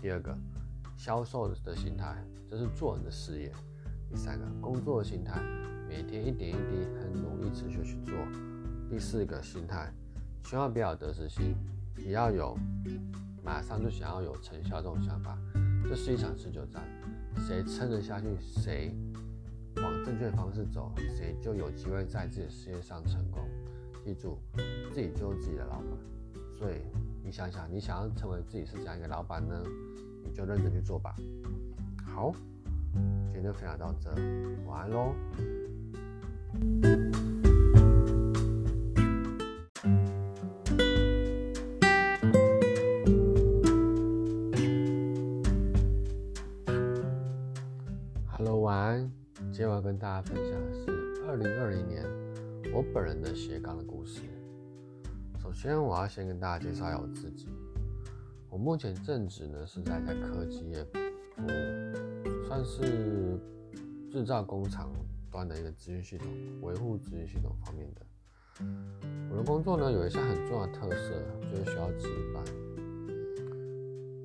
[0.00, 0.32] 第二个，
[0.96, 3.50] 销售的心态，这是做人的事业；
[4.08, 5.42] 第三个，工作的心态，
[5.88, 8.14] 每天一点一滴很努力持续去做；
[8.88, 9.92] 第四个心态。
[10.44, 11.56] 千万不要得失心，
[11.98, 12.56] 也要有
[13.42, 15.38] 马上就想要有成效这种想法。
[15.86, 16.82] 这是一场持久战，
[17.36, 18.94] 谁撑得下去，谁
[19.76, 23.42] 往正确的方式走，谁就有机会在自己的事业上成功。
[24.02, 24.38] 记住，
[24.92, 25.88] 自己就是自己的老板。
[26.56, 26.76] 所以
[27.22, 29.62] 你想想，你想要成为自己是怎样一个老板呢？
[30.24, 31.14] 你就认真去做吧。
[32.06, 32.32] 好，
[32.94, 34.10] 今天就分享到这，
[34.66, 35.14] 晚安喽。
[50.04, 52.04] 大家分享的是二零二零年
[52.74, 54.20] 我本人的斜杠的故事。
[55.40, 57.48] 首先，我要先跟大家介绍一下我自己。
[58.50, 60.98] 我目前正职呢是在在科技业服
[61.38, 61.46] 务，
[62.46, 63.40] 算是
[64.12, 64.92] 制造工厂
[65.30, 66.28] 端的一个资讯系统
[66.60, 68.02] 维护资讯系统方面的。
[69.30, 71.14] 我的工作呢有一项很重要的特色，
[71.50, 72.44] 就是需要值班，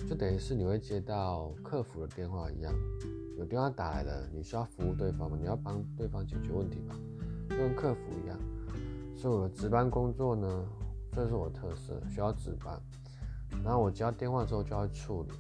[0.10, 2.76] 就等于是你会接到客服的电话一样。
[3.40, 5.38] 有电话打来了，你需要服务对方吗？
[5.40, 6.96] 你要帮对方解决问题吧，
[7.50, 8.38] 就跟客服一样。
[9.16, 10.66] 所以我的值班工作呢，
[11.14, 12.78] 这是我的特色，需要值班。
[13.64, 15.34] 然后我接到电话之后就要处理。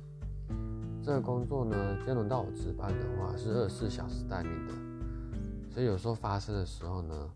[1.03, 4.73] 这个工作呢，今天轮到我值班的话，是二十四小时待命的。
[5.69, 7.29] 所以有时候发生的时候呢，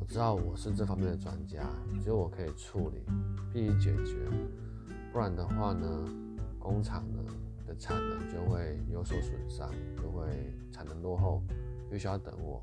[0.00, 1.62] 我知道我是这方面的专家，
[2.02, 3.04] 只有我可以处理，
[3.52, 4.26] 必须解决。
[5.12, 5.86] 不然的话呢，
[6.58, 7.22] 工厂呢？
[7.78, 11.42] 产能就会有所损伤，就会产能落后，
[11.90, 12.62] 必须要等我。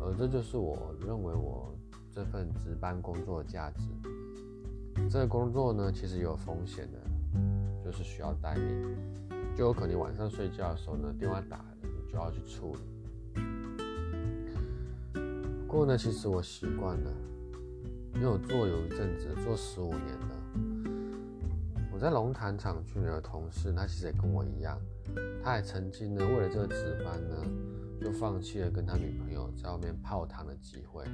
[0.00, 1.72] 而这就是我认为我
[2.10, 3.88] 这份值班工作的价值。
[5.08, 6.98] 这个工作呢，其实有风险的，
[7.84, 8.96] 就是需要待命，
[9.56, 12.80] 就有可能晚上睡觉的时候呢，电话打了，你就要去处理。
[15.66, 17.10] 不过呢，其实我习惯了，
[18.16, 20.42] 因为我做有一阵子，做十五年了。
[22.02, 24.76] 我在龙潭厂区的同事，他其实也跟我一样，
[25.40, 27.36] 他也曾经呢为了这个值班呢，
[28.00, 31.04] 就放弃了跟他女朋友在外面泡汤的机会。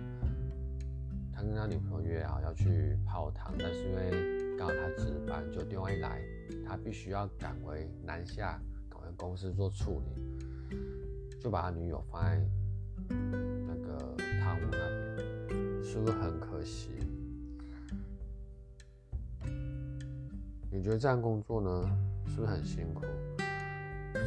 [1.30, 6.22] 他跟他女朋友约好要去泡汤，但是因为刚好他值班，就电话一来，
[6.66, 8.58] 他必须要赶回南下，
[8.88, 10.78] 赶回公司做处理，
[11.38, 12.40] 就把他女友放在
[13.20, 16.92] 那个汤屋那边，是不是很可惜？
[20.70, 23.06] 你觉得这样工作呢，是不是很辛苦？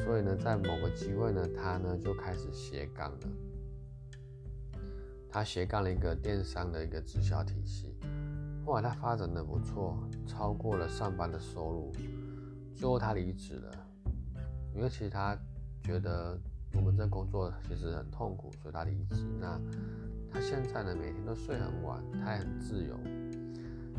[0.04, 3.20] 所以呢，在某个机会呢，他呢就开始斜杠了。
[5.30, 7.96] 他斜杠了一个电商的一个直销体系，
[8.66, 11.92] 后来他发展的不错，超过了上班的收入。
[12.76, 13.72] 最后他离职了，
[14.76, 15.38] 因为其实他
[15.84, 16.38] 觉得
[16.74, 19.28] 我们这工作其实很痛苦，所以他离职。
[19.40, 19.62] 那
[20.32, 23.00] 他现在呢，每天都睡很晚，他也很自由。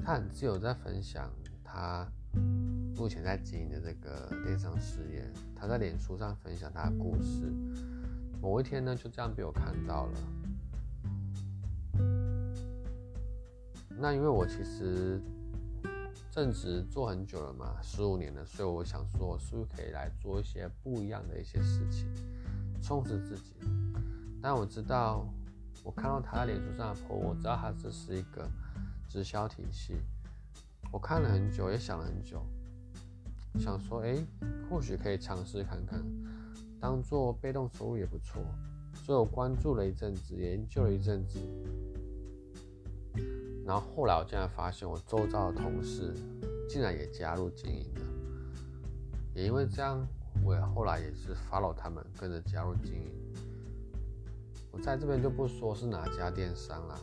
[0.04, 1.30] 他很自由在分享
[1.62, 2.06] 他
[2.96, 7.52] 目前在经营的这个电商事业，他在脸书上分享他的故事。
[8.40, 10.18] 某一天呢，就这样被我看到了。
[13.88, 15.20] 那因为我其实
[16.30, 22.08] 正职做很久了嘛，十五年了，所以我想说，是不是可以来做一些不一样的一些事情，
[22.82, 23.54] 充实自己？
[24.40, 25.24] 但我知道，
[25.84, 28.50] 我看到他在脸书上的 po，我知道他这是一个
[29.08, 29.96] 直销体系。
[30.92, 32.44] 我看了很久，也想了很久，
[33.58, 34.22] 想说，哎，
[34.68, 36.04] 或许可以尝试看看。
[36.78, 38.42] 当做被动收入也不错，
[38.92, 41.38] 所以我关注了一阵子，研究了一阵子，
[43.64, 46.12] 然后后来我竟然发现，我周遭的同事
[46.68, 48.00] 竟然也加入经营了，
[49.34, 50.06] 也因为这样，
[50.44, 53.10] 我也后来也是 follow 他们，跟着加入经营。
[54.70, 56.98] 我在这边就不说是哪家电商了，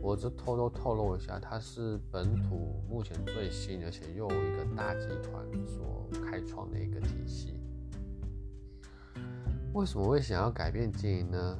[0.00, 7.58] 我只偷偷透露一下，它是本土目前最新，而且又一个大集团所开创的一个体系。
[9.72, 11.58] 为什么会想要改变经营呢？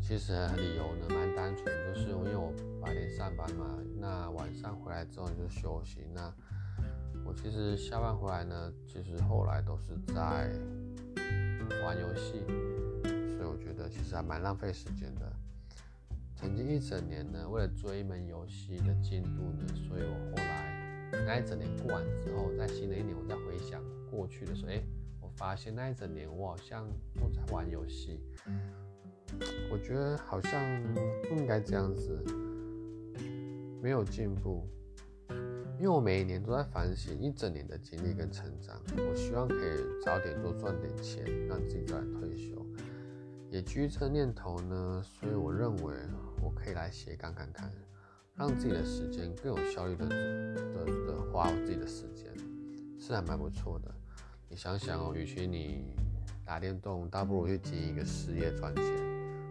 [0.00, 6.06] 其实理由呢蛮单纯，就是因为我白天上班嘛，那晚上回来之后就休息。
[6.14, 6.32] 那
[7.24, 10.48] 我其实下班回来呢，其实后来都是在
[11.84, 12.44] 玩游戏，
[13.28, 15.32] 所以我觉得其实还蛮浪费时间的。
[16.36, 24.80] 曾经一整年呢，为了追一门游戏的进度呢，所以我后来那一整年过完之后，在新的一年我再回想过去的时候，哎。
[25.36, 26.88] 发现那一整年我好像
[27.20, 28.18] 都在玩游戏，
[29.70, 30.82] 我觉得好像
[31.28, 32.24] 不应该这样子，
[33.82, 34.66] 没有进步。
[35.78, 42.66] 因为我每一年都在反省一整年的经历跟成长，我希望可以早点多赚点钱，让自己早点退休。
[43.50, 45.94] 也基于这念头呢，所以我认为
[46.42, 47.70] 我可以来斜杠看看，
[48.34, 52.32] 让自己的时间更有效率的的的花我自己的时间，
[52.98, 53.92] 是还蛮不错的。
[54.48, 55.94] 你想想哦，与其你
[56.44, 58.84] 打电动，倒不如去经营一个事业赚钱，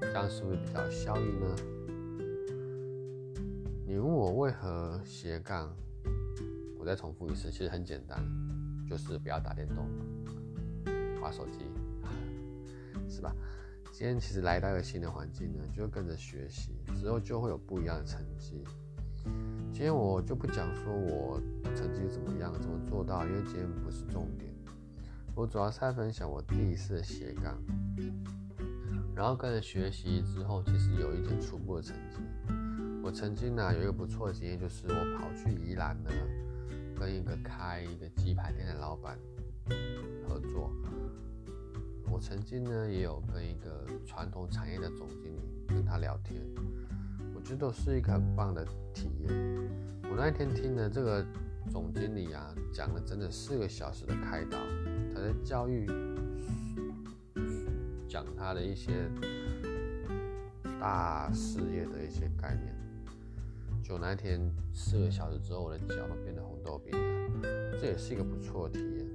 [0.01, 1.55] 这样是不是比较效益呢？
[3.88, 5.75] 你问我为何斜杠，
[6.79, 8.23] 我再重复一次，其实很简单，
[8.89, 9.88] 就是不要打电动，
[11.21, 11.59] 玩手机，
[13.09, 13.36] 是吧？
[13.97, 18.61] 今天其实来到一个新的环境呢，就跟着学习，之后就会有不一样的成绩。
[19.71, 21.41] 今天我就不讲说我
[21.73, 24.53] 成绩怎么样，怎么做到，因为今天不是重点。
[25.33, 27.57] 我主要是在分享我第一次斜杠，
[29.15, 32.17] 然后跟着学习之后，其实有一点初步的成绩。
[33.01, 36.11] 我曾经呢有一个不错的经验，就是我跑去宜兰呢，
[36.99, 39.17] 跟一个开一个鸡排店的老板
[40.27, 40.69] 合作。
[42.16, 46.41] 我曾经呢也有跟一个传统产业的总经理跟他聊天，
[47.36, 49.36] 我觉得是一个很棒的体验。
[50.09, 51.26] 我那一天听了这个
[51.70, 54.57] 总经理啊讲了整整四个小时的开导。
[55.13, 55.86] 他在教育
[58.07, 58.93] 讲他的一些
[60.80, 62.74] 大事业的一些概念，
[63.84, 64.39] 就那天
[64.74, 69.05] 四个小时之后，我的脚都变得红豆饼了，这也是一个不错的体验。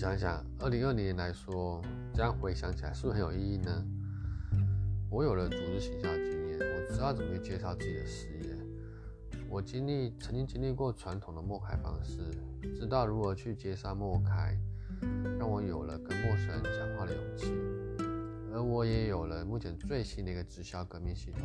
[0.00, 1.78] 想想二零二零年来说，
[2.14, 3.84] 这样回想起来是不是很有意义呢？
[5.10, 8.56] 我有了组织形象经验，我知道怎么去介绍自己的事业。
[9.50, 12.16] 我经历曾经经历过传统的默开方式，
[12.74, 14.56] 知道如何去介绍默开。
[15.38, 17.52] 让我有了跟陌生人讲话的勇气，
[18.54, 21.42] 而我也有了目前最新的一个直销革命系统。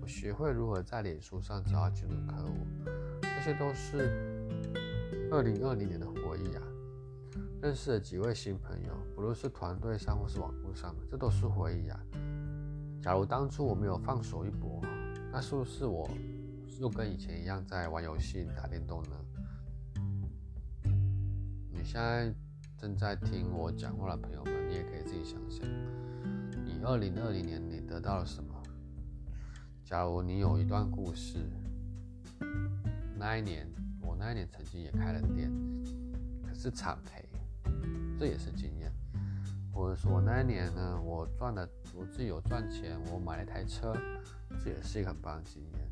[0.00, 2.54] 我学会如何在脸书上找到精准客户，
[3.20, 4.48] 这些都是
[5.30, 6.62] 二零二零年的回忆啊！
[7.62, 12.00] 认识了几位新朋友，不论是团队上或是网络上的，这都是回忆啊！
[13.00, 14.80] 假如当初我没有放手一搏，
[15.30, 16.10] 那是不是我
[16.80, 19.16] 又跟以前一样在玩游戏、打电动呢？
[21.70, 22.34] 你现在？
[22.78, 25.64] 正在听我讲话的朋友们，你也可以自己想想，
[26.64, 28.60] 你二零二零年你得到了什么？
[29.84, 31.48] 假如你有一段故事，
[33.16, 35.48] 那一年我那一年曾经也开了店，
[36.42, 37.24] 可是惨赔，
[38.18, 38.92] 这也是经验。
[39.72, 43.94] 或者说那一年呢，我赚了，我自己有赚钱，我买了一台车，
[44.62, 45.90] 这也是一个很棒的经验。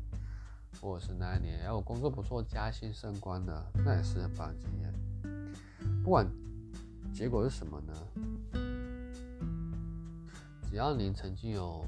[0.81, 4.93] 或者是那一年，哎，我工作不错，加薪升官了，那也是很棒的经验。
[6.03, 6.27] 不管。
[7.13, 7.93] 结果是什么呢？
[10.63, 11.85] 只要您曾经有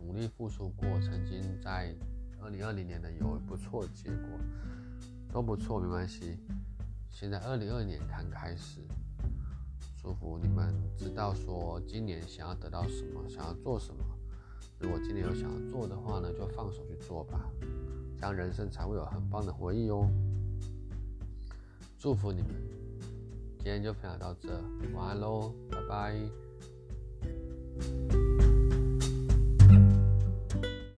[0.00, 1.94] 努力付出过，曾经在
[2.42, 4.28] 二零二零年的有不错的结果，
[5.32, 6.40] 都不错，没关系。
[7.08, 8.80] 现在二零二年刚开始，
[10.08, 14.02] 祝福你们知道说今年想要得到什么想要做什么。
[14.78, 17.44] 如果今年有想要做的话呢就放手去做吧
[18.16, 20.10] 这样人生才会有很棒的回忆哦。
[21.98, 22.48] 祝福你们
[23.58, 24.48] 今天就分享到这
[24.94, 26.18] 晚安喽拜拜。